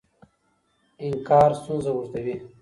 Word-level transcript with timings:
انکار 1.05 1.49
ستونزه 1.59 1.89
اوږدوي. 1.93 2.35